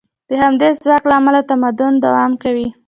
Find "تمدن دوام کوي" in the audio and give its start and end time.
1.49-2.67